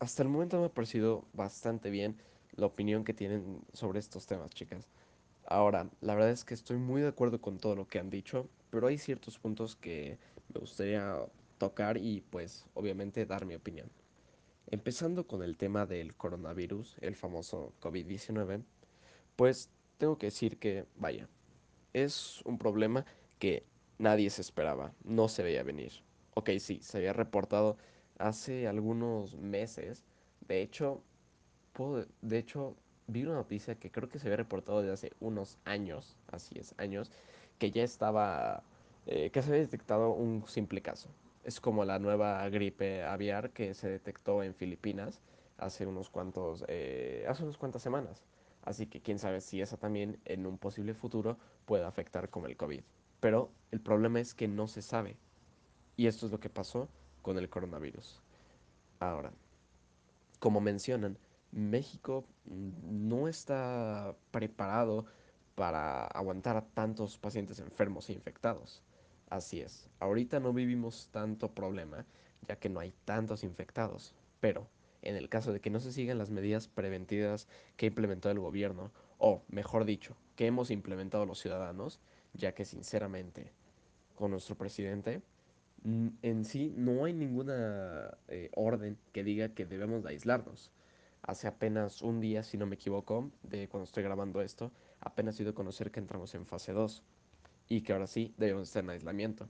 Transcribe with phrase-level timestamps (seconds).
[0.00, 2.16] hasta el momento me ha parecido bastante bien
[2.52, 4.88] la opinión que tienen sobre estos temas, chicas.
[5.46, 8.48] Ahora, la verdad es que estoy muy de acuerdo con todo lo que han dicho,
[8.70, 10.18] pero hay ciertos puntos que
[10.52, 11.16] me gustaría
[11.58, 13.90] tocar y pues obviamente dar mi opinión.
[14.70, 18.62] Empezando con el tema del coronavirus, el famoso COVID-19,
[19.36, 21.28] pues tengo que decir que, vaya,
[21.94, 23.06] es un problema
[23.38, 23.64] que
[23.98, 25.92] nadie se esperaba, no se veía venir.
[26.34, 27.78] Ok, sí, se había reportado
[28.18, 30.04] hace algunos meses.
[30.46, 31.02] De hecho,
[31.72, 35.58] puedo- de hecho, vi una noticia que creo que se había reportado desde hace unos
[35.64, 37.10] años, así es, años,
[37.58, 38.62] que ya estaba,
[39.06, 41.08] eh, que se había detectado un simple caso.
[41.44, 45.20] Es como la nueva gripe aviar que se detectó en Filipinas
[45.56, 48.24] hace unos cuantos, eh, hace unas cuantas semanas.
[48.62, 52.56] Así que quién sabe si esa también en un posible futuro puede afectar como el
[52.56, 52.82] COVID.
[53.20, 55.16] Pero el problema es que no se sabe.
[55.96, 56.88] Y esto es lo que pasó
[57.22, 58.20] con el coronavirus.
[59.00, 59.32] Ahora,
[60.38, 61.18] como mencionan,
[61.50, 65.06] México mm, no está preparado
[65.54, 68.82] para aguantar a tantos pacientes enfermos e infectados.
[69.30, 72.06] Así es, ahorita no vivimos tanto problema,
[72.46, 74.66] ya que no hay tantos infectados, pero
[75.02, 78.40] en el caso de que no se sigan las medidas preventivas que ha implementado el
[78.40, 82.00] gobierno, o mejor dicho, que hemos implementado los ciudadanos,
[82.32, 83.52] ya que sinceramente
[84.14, 85.22] con nuestro presidente,
[85.84, 90.72] en sí no hay ninguna eh, orden que diga que debemos de aislarnos.
[91.22, 95.42] Hace apenas un día, si no me equivoco, de cuando estoy grabando esto, apenas he
[95.42, 97.02] ido a conocer que entramos en fase 2
[97.68, 99.48] y que ahora sí debemos estar en aislamiento.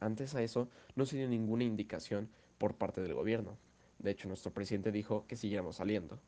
[0.00, 3.56] Antes a eso no se dio ninguna indicación por parte del gobierno.
[3.98, 6.20] De hecho, nuestro presidente dijo que siguiéramos saliendo.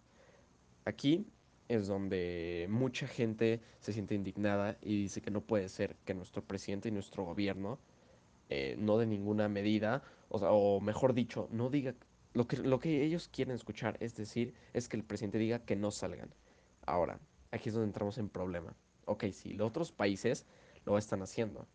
[0.85, 1.27] Aquí
[1.69, 6.43] es donde mucha gente se siente indignada y dice que no puede ser que nuestro
[6.43, 7.79] presidente y nuestro gobierno
[8.49, 11.95] eh, no de ninguna medida, o, sea, o mejor dicho, no diga
[12.33, 15.75] lo que, lo que ellos quieren escuchar, es decir, es que el presidente diga que
[15.75, 16.35] no salgan.
[16.85, 17.19] Ahora,
[17.51, 18.75] aquí es donde entramos en problema.
[19.06, 20.47] Ok, sí, los otros países
[20.85, 21.67] lo están haciendo.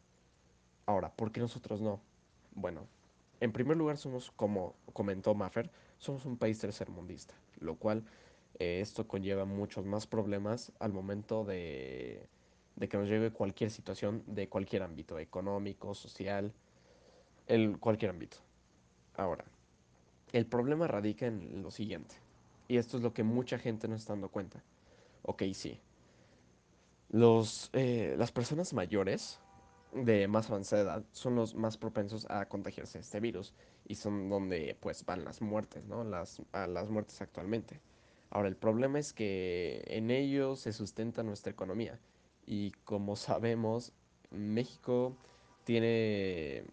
[0.86, 2.02] Ahora, ¿por qué nosotros no?
[2.54, 2.88] Bueno,
[3.40, 8.06] en primer lugar somos, como comentó Maffer, somos un país tercermundista, lo cual
[8.60, 12.28] eh, esto conlleva muchos más problemas al momento de,
[12.81, 16.52] de que nos lleve cualquier situación de cualquier ámbito, económico, social,
[17.46, 18.38] el, cualquier ámbito.
[19.14, 19.46] Ahora,
[20.34, 22.16] el problema radica en lo siguiente,
[22.68, 24.64] y esto es lo que mucha gente no está dando cuenta.
[25.22, 25.80] Ok, sí,
[27.09, 29.40] los, eh, las personas mayores
[29.94, 33.53] de más avanzada edad son los más propensos a contagiarse de este virus
[33.88, 36.03] y son donde pues van las muertes, ¿no?
[36.03, 37.80] Las, a las muertes actualmente.
[38.31, 42.00] Ahora, el problema es que en ellos se sustenta nuestra economía
[42.51, 43.94] y como sabemos,
[44.29, 45.16] México
[45.63, 46.66] tiene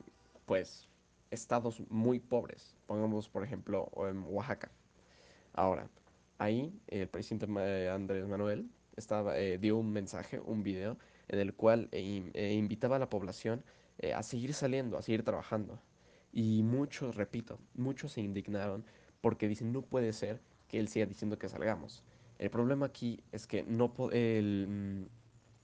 [0.44, 0.88] pues
[1.30, 2.74] estados muy pobres.
[2.86, 4.72] Pongamos por ejemplo en Oaxaca.
[5.52, 5.88] Ahora,
[6.38, 11.54] ahí el presidente eh, Andrés Manuel estaba, eh, dio un mensaje, un video, en el
[11.54, 13.62] cual eh, eh, invitaba a la población
[14.14, 15.80] a seguir saliendo, a seguir trabajando.
[16.32, 18.84] Y muchos, repito, muchos se indignaron
[19.20, 22.02] porque dicen, no puede ser que él siga diciendo que salgamos.
[22.38, 25.17] El problema aquí es que no, el, mm,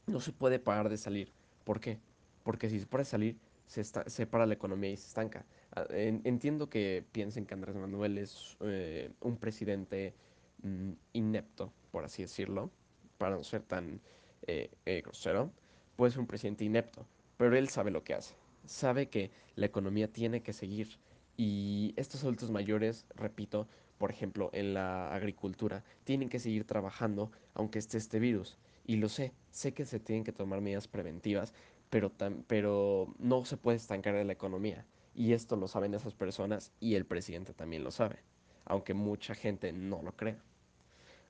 [0.07, 1.33] no se puede parar de salir.
[1.65, 1.99] ¿Por qué?
[2.43, 5.47] Porque si se para de salir, se, está, se para la economía y se estanca.
[5.73, 10.15] Ah, en- Entiendo que piensen que Andrés Manuel es eh, un presidente
[10.63, 12.71] mm, inepto, por así decirlo,
[13.19, 14.01] para no ser tan
[14.47, 15.51] eh, eh, grosero,
[15.97, 17.07] puede ser un presidente inepto,
[17.37, 18.35] pero él sabe lo que hace,
[18.67, 20.99] sabe que la economía tiene que seguir
[21.37, 23.67] y estos adultos mayores, repito,
[23.99, 28.59] por ejemplo, en la agricultura, tienen que seguir trabajando aunque esté este virus.
[28.85, 31.55] Y lo sé, sé que se tienen que tomar medidas preventivas,
[31.91, 34.87] pero, tam- pero no se puede estancar la economía.
[35.15, 38.19] Y esto lo saben esas personas y el presidente también lo sabe,
[38.65, 40.39] aunque mucha gente no lo cree.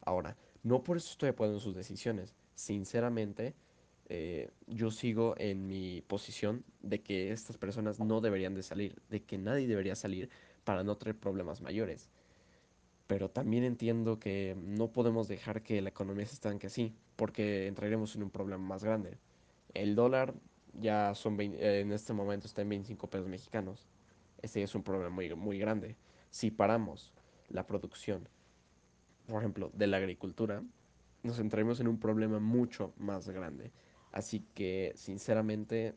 [0.04, 2.34] Ahora, no por eso estoy apoyando sus decisiones.
[2.54, 3.54] Sinceramente,
[4.08, 9.22] eh, yo sigo en mi posición de que estas personas no deberían de salir, de
[9.22, 10.30] que nadie debería salir
[10.64, 12.10] para no traer problemas mayores.
[13.06, 18.16] Pero también entiendo que no podemos dejar que la economía se estanque así, porque entraremos
[18.16, 19.18] en un problema más grande.
[19.74, 20.34] El dólar
[20.80, 23.86] ya son 20 eh, en este momento está en 25 pesos mexicanos.
[24.42, 25.96] Este es un problema muy, muy grande.
[26.30, 27.12] Si paramos
[27.48, 28.28] la producción
[29.26, 30.62] por ejemplo, de la agricultura,
[31.22, 33.72] nos entraremos en un problema mucho más grande.
[34.12, 35.94] Así que, sinceramente,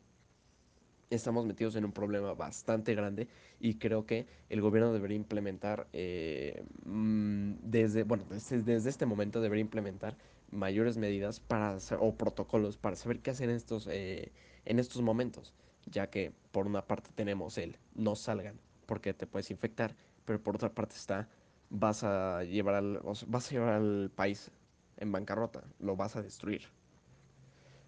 [1.10, 3.28] estamos metidos en un problema bastante grande
[3.60, 9.40] y creo que el gobierno debería implementar, eh, mm, desde, bueno, desde, desde este momento
[9.40, 10.16] debería implementar
[10.50, 14.32] mayores medidas para, hacer- o protocolos para saber qué hacer en estos, eh,
[14.64, 15.54] en estos momentos,
[15.86, 19.94] ya que por una parte tenemos el no salgan porque te puedes infectar,
[20.24, 21.28] pero por otra parte está
[21.70, 24.50] vas a llevar al, o sea, vas a llevar al país
[24.96, 26.62] en bancarrota, lo vas a destruir.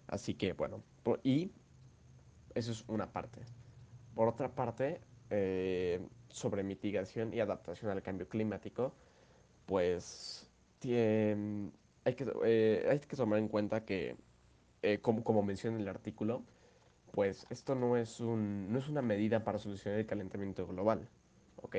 [0.07, 1.51] Así que bueno, por- y
[2.55, 3.41] eso es una parte.
[4.15, 5.99] Por otra parte, eh,
[6.29, 8.93] sobre mitigación y adaptación al cambio climático,
[9.65, 10.49] pues
[10.81, 11.71] tien-
[12.05, 14.17] hay que, eh, hay que tomar en cuenta que,
[14.81, 16.43] eh, como, como menciona el artículo,
[17.11, 21.09] pues esto no es un, no es una medida para solucionar el calentamiento global,
[21.61, 21.75] ¿ok?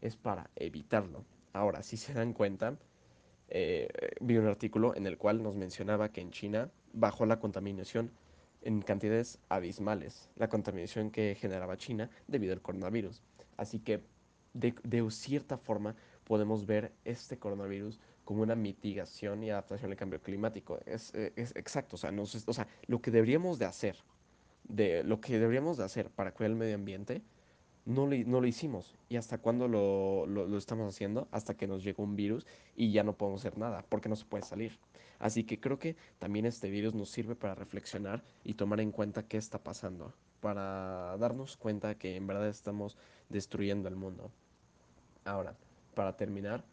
[0.00, 1.24] Es para evitarlo.
[1.52, 2.78] Ahora, si se dan cuenta,
[3.48, 3.88] eh,
[4.20, 8.10] vi un artículo en el cual nos mencionaba que en China bajó la contaminación
[8.62, 13.22] en cantidades abismales, la contaminación que generaba China debido al coronavirus.
[13.56, 14.02] Así que
[14.54, 15.94] de, de cierta forma
[16.24, 20.80] podemos ver este coronavirus como una mitigación y adaptación al cambio climático.
[20.84, 23.96] Es, eh, es exacto, o sea, nos, o sea, lo que deberíamos de hacer,
[24.64, 27.22] de lo que deberíamos de hacer para cuidar el medio ambiente,
[27.86, 28.94] no lo, hicimos.
[29.08, 31.28] ¿Y hasta cuándo lo, estamos haciendo?
[31.30, 34.26] Hasta que nos llegó un virus y ya no podemos hacer nada, porque no se
[34.26, 34.78] puede salir.
[35.18, 39.26] Así que creo que también este virus nos sirve para reflexionar y tomar en cuenta
[39.26, 42.98] qué está pasando, para darnos cuenta que en verdad estamos
[43.30, 44.30] destruyendo el mundo.
[45.24, 45.56] Ahora,
[45.94, 46.64] para terminar,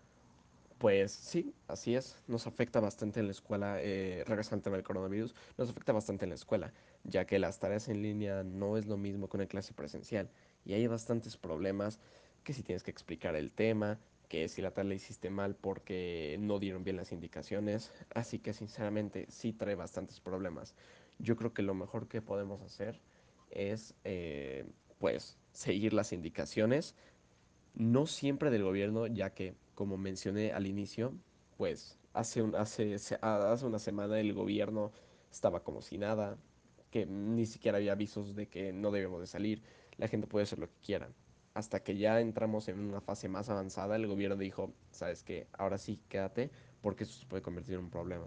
[0.80, 2.18] pues sí, así es.
[2.28, 6.36] Nos afecta bastante en la escuela, eh, regresando al coronavirus, nos afecta bastante en la
[6.36, 6.74] escuela,
[7.04, 10.30] ya que las tareas en línea no es lo mismo que una clase presencial.
[10.66, 12.00] Y hay bastantes problemas,
[12.44, 14.00] que si tienes que explicar el tema,
[14.30, 17.92] que si la tarea hiciste mal porque no dieron bien las indicaciones.
[18.14, 20.76] Así que sinceramente sí trae bastantes problemas.
[21.20, 23.00] Yo creo que lo mejor que podemos hacer
[23.52, 24.66] es, eh,
[25.00, 26.96] pues, seguir las indicaciones
[27.76, 31.14] no siempre del gobierno, ya que, como mencioné al inicio,
[31.58, 34.92] pues hace, un, hace, hace una semana el gobierno
[35.32, 36.38] estaba como si nada,
[36.92, 39.64] que ni siquiera había avisos de que no debemos de salir,
[40.04, 41.08] la gente puede hacer lo que quiera.
[41.54, 45.78] Hasta que ya entramos en una fase más avanzada, el gobierno dijo, sabes que ahora
[45.78, 46.52] sí quédate,
[46.82, 48.26] porque eso se puede convertir en un problema.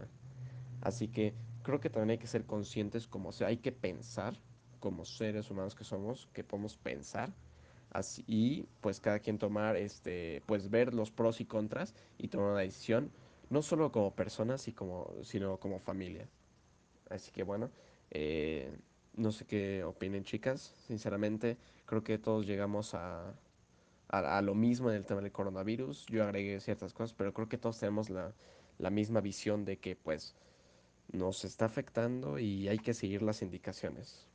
[0.80, 4.40] Así que creo que también hay que ser conscientes como, o sea, hay que pensar
[4.80, 7.34] como seres humanos que somos, que podemos pensar
[7.90, 12.52] así y pues cada quien tomar, este, pues ver los pros y contras y tomar
[12.52, 13.12] una decisión,
[13.50, 16.26] no solo como personas, y como, sino como familia.
[17.10, 17.70] Así que bueno,
[18.10, 18.78] eh,
[19.16, 23.34] no sé qué opinen chicas, sinceramente, creo que todos llegamos a,
[24.08, 27.58] a, lo mismo en el tema del coronavirus, yo agregué ciertas cosas, pero creo que
[27.58, 28.32] todos tenemos la,
[28.78, 30.34] la misma visión de que pues
[31.12, 34.26] nos está afectando y hay que seguir las indicaciones.